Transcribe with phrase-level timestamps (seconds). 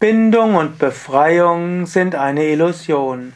[0.00, 3.34] Bindung und Befreiung sind eine Illusion.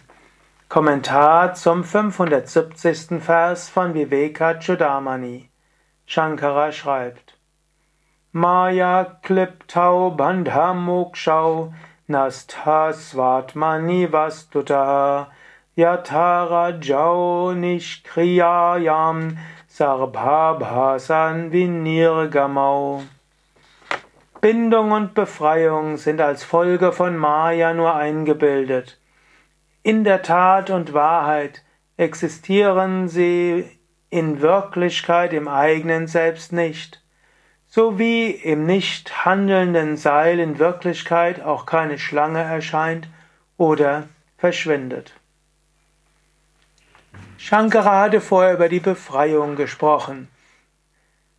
[0.71, 3.23] Kommentar zum 570.
[3.23, 5.51] Vers von Viveka Chudamani.
[6.07, 7.37] Shankara schreibt:
[8.33, 11.75] Maya kliptau bandha mokshau
[12.09, 15.27] nastha svatmani vastuta
[15.77, 19.37] yatara jau nishkriyayam
[19.69, 23.03] sarbhabhasan vinirgamau
[24.45, 29.01] Bindung und Befreiung sind als Folge von Maya nur eingebildet.
[29.83, 31.65] In der Tat und Wahrheit
[31.97, 33.65] existieren sie
[34.11, 37.03] in Wirklichkeit im eigenen Selbst nicht,
[37.67, 43.09] so wie im nicht handelnden Seil in Wirklichkeit auch keine Schlange erscheint
[43.57, 45.15] oder verschwindet.
[47.39, 50.29] Shankara hatte vorher über die Befreiung gesprochen.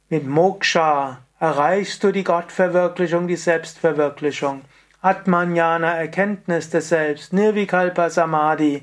[0.10, 4.62] Mit Moksha erreichst du die Gottverwirklichung, die Selbstverwirklichung.
[5.02, 8.82] Atmanjana, Erkenntnis des Selbst, Nirvikalpa Samadhi,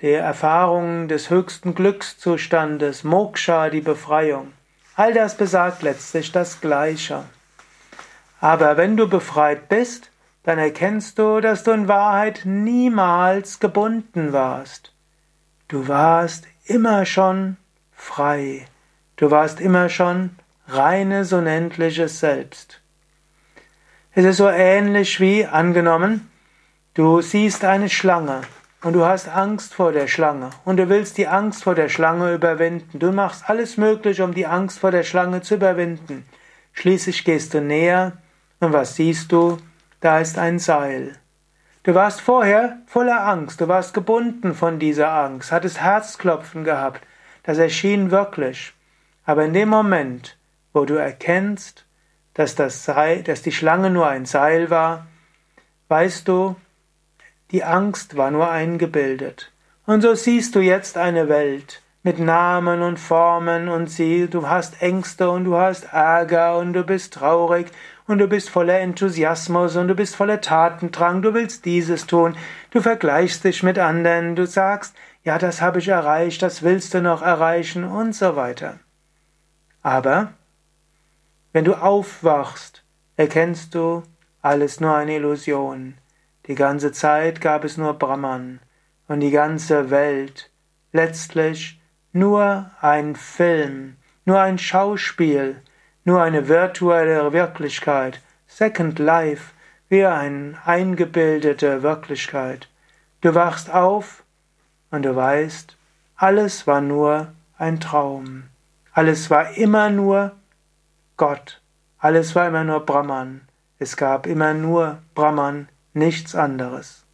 [0.00, 4.52] die Erfahrung des höchsten Glückszustandes, Moksha, die Befreiung.
[4.94, 7.24] All das besagt letztlich das Gleiche.
[8.40, 10.10] Aber wenn du befreit bist,
[10.44, 14.92] dann erkennst du, dass du in Wahrheit niemals gebunden warst.
[15.66, 17.56] Du warst immer schon
[17.92, 18.66] frei.
[19.16, 20.30] Du warst immer schon
[20.68, 22.80] reines unendliches Selbst.
[24.12, 26.30] Es ist so ähnlich wie angenommen,
[26.94, 28.42] du siehst eine Schlange
[28.82, 32.34] und du hast Angst vor der Schlange und du willst die Angst vor der Schlange
[32.34, 32.98] überwinden.
[32.98, 36.26] Du machst alles Mögliche, um die Angst vor der Schlange zu überwinden.
[36.74, 38.12] Schließlich gehst du näher
[38.60, 39.58] und was siehst du?
[40.00, 41.16] Da ist ein Seil.
[41.82, 47.00] Du warst vorher voller Angst, du warst gebunden von dieser Angst, hattest Herzklopfen gehabt.
[47.42, 48.74] Das erschien wirklich.
[49.24, 50.37] Aber in dem Moment,
[50.78, 51.86] wo du erkennst,
[52.34, 55.08] dass, das Seil, dass die Schlange nur ein Seil war,
[55.88, 56.54] weißt du,
[57.50, 59.50] die Angst war nur eingebildet.
[59.86, 64.80] Und so siehst du jetzt eine Welt mit Namen und Formen und sie, du hast
[64.80, 67.66] Ängste und du hast Ärger und du bist traurig
[68.06, 72.36] und du bist voller Enthusiasmus und du bist voller Tatendrang, du willst dieses tun,
[72.70, 77.02] du vergleichst dich mit anderen, du sagst, ja, das habe ich erreicht, das willst du
[77.02, 78.78] noch erreichen und so weiter.
[79.82, 80.34] Aber
[81.52, 82.84] wenn du aufwachst,
[83.16, 84.02] erkennst du,
[84.42, 85.94] alles nur eine Illusion.
[86.46, 88.60] Die ganze Zeit gab es nur Brahman
[89.08, 90.50] und die ganze Welt
[90.92, 91.80] letztlich
[92.12, 95.62] nur ein Film, nur ein Schauspiel,
[96.04, 99.52] nur eine virtuelle Wirklichkeit, Second Life,
[99.88, 102.68] wie eine eingebildete Wirklichkeit.
[103.20, 104.22] Du wachst auf
[104.90, 105.76] und du weißt,
[106.16, 108.44] alles war nur ein Traum.
[108.92, 110.32] Alles war immer nur
[111.18, 111.60] Gott.
[111.98, 113.48] Alles war immer nur Brahman.
[113.80, 117.07] Es gab immer nur Brahman, nichts anderes.